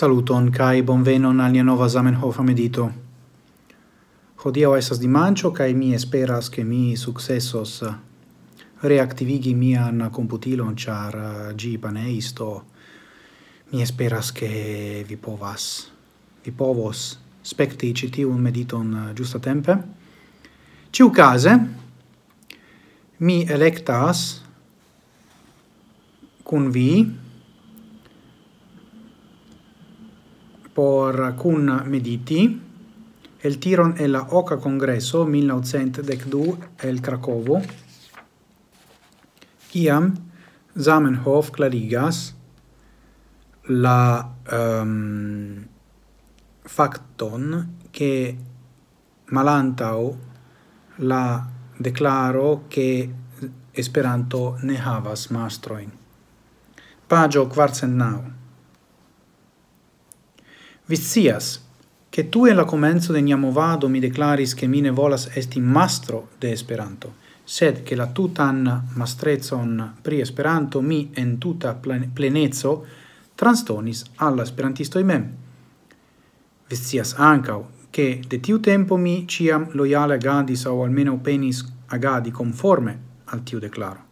[0.00, 2.86] Saluton kai bonvenon al nia nova Zamenhof medito.
[4.40, 7.98] Hodiaŭ estas dimanĉo kaj mi esperas ke mi sukcesos eh,
[8.92, 12.48] reaktivigi mian komputilon ĉar eh, ĝi paneisto.
[13.74, 14.50] Mi esperas ke
[15.04, 15.68] vi povas
[16.46, 17.04] vi povos
[17.52, 19.76] spekti ĉi tiun mediton eh, ĝustatempe.
[20.96, 21.58] Ĉiukaze
[23.28, 24.28] mi elektas
[26.48, 26.92] kun vi
[30.80, 32.58] por Kun Mediti,
[33.42, 37.60] el tiron e la Oca Congresso 1912 el Cracovo,
[39.70, 40.16] kiam
[40.74, 42.34] Zamenhof clarigas
[43.66, 45.66] la um,
[46.62, 48.38] facton che
[49.26, 50.16] malantau
[50.96, 53.14] la declaro che
[53.72, 55.92] Esperanto ne havas mastroin.
[57.06, 58.39] Pagio quarcent nau.
[60.90, 60.96] Vi
[62.08, 66.30] che tu en la comenzo de nia movado mi declaris che mine volas esti mastro
[66.36, 72.86] de Esperanto, sed che la tutan mastrezon pri Esperanto mi en tuta plenezzo
[73.36, 75.32] transtonis alla esperantisto mem.
[76.66, 82.98] Vizias ancau, che de tiu tempo mi ciam loiale agadis au almeno penis agadi conforme
[83.26, 84.09] al tiu declaro.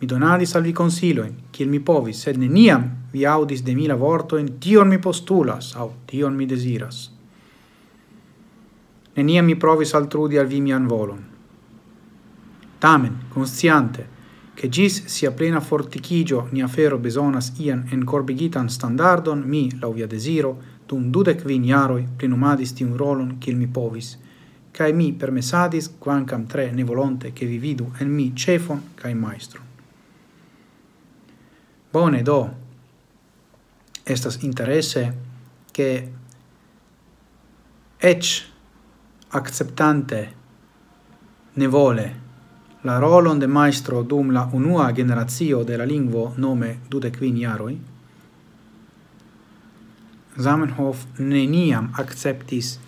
[0.00, 4.46] Mi donadis al vi consiloin, kiel mi povis, sed neniam vi audis de mila vortoin,
[4.58, 7.10] tion mi postulas, au tion mi desiras.
[9.16, 11.20] Neniam mi provis altrudi al vi mian volon.
[12.78, 14.06] Tamen, consciante,
[14.54, 20.56] che gis sia plena fortichigio nia fero besonas ian encorbigitan standardon, mi, lau via desiro,
[20.86, 24.18] dum dudec vin iaroi plenumadis tiun rolon kiel mi povis,
[24.72, 29.69] cae mi permesadis, quancam tre ne volonte, che vi vidu en mi cefon cae maestron.
[31.90, 32.54] Bone do
[34.04, 35.14] estas interesse
[35.70, 36.12] che
[37.96, 38.44] ec
[39.28, 40.34] acceptante
[41.52, 42.20] ne vole
[42.82, 47.80] la rolon de maestro dum la unua generazio de la lingvo nome dude quin iaroi,
[50.40, 52.78] Zamenhof neniam acceptis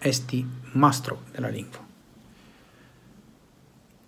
[0.00, 0.44] esti
[0.74, 1.84] mastro de la lingvo.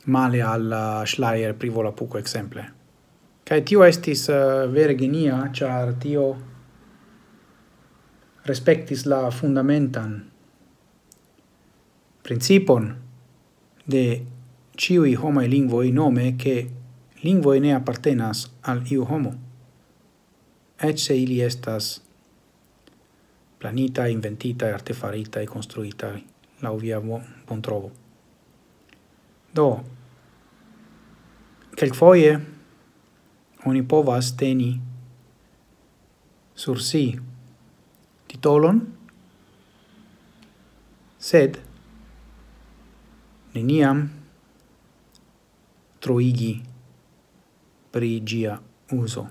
[0.04, 0.74] Male al
[1.06, 2.77] Schleier privola puco exemple.
[3.48, 6.24] Kai tio estis uh, vere genia, char tio
[8.44, 10.18] respectis la fundamentan
[12.28, 12.90] principon
[13.88, 14.02] de
[14.76, 16.56] ciui homai lingvoi nome che
[17.22, 19.32] lingvoi ne appartenas al iu homo.
[20.76, 22.02] Et se ili estas
[23.58, 26.12] planita, inventita, artefarita e construita
[26.60, 27.90] la via bon trovo.
[29.54, 29.68] Do,
[31.74, 32.57] quelquefoie,
[33.64, 34.80] oni povas teni
[36.54, 37.18] sur si
[38.26, 38.80] titolon,
[41.18, 41.58] sed
[43.54, 44.04] neniam
[45.98, 46.62] troigi
[47.90, 48.60] pri gia
[48.90, 49.26] uso.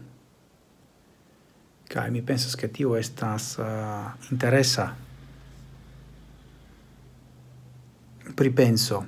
[1.87, 4.95] Kai mi pensas che tio estas eh, uh, interessa
[8.35, 9.05] pripenso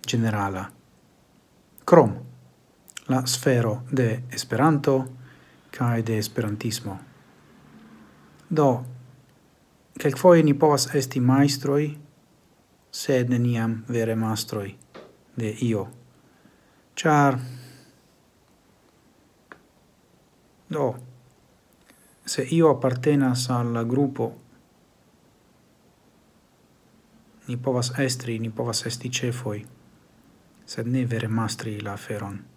[0.00, 0.70] generala.
[1.84, 2.35] Crom
[3.08, 5.04] la sfero de Esperanto
[5.70, 6.98] kaj de Esperantismo.
[8.48, 8.84] Do,
[9.98, 11.90] kelkfoje ni povas esti majstroj,
[12.90, 14.74] sed neniam vere mastroj
[15.36, 15.86] de io.
[16.96, 17.38] Ĉar
[20.68, 20.94] do
[22.26, 24.32] se io appartenas al gruppo
[27.46, 29.64] ni povas estri, ni povas esti cefoi,
[30.66, 32.55] sed ne vere mastri la feron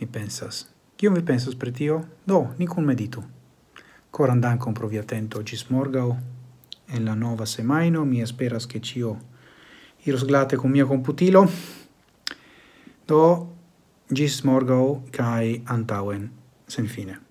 [0.00, 0.66] mi pensas.
[0.96, 2.00] Kion vi pensas pri tio?
[2.26, 3.22] Do, ni kun meditu.
[4.10, 6.16] Coran dankon pro via atento gis morgau.
[6.88, 9.18] En la nova semaino mi esperas che cio
[10.04, 11.46] iros glate con mia computilo.
[13.06, 13.46] Do,
[14.10, 16.30] gis morgau kai antauen
[16.66, 17.27] sen fine.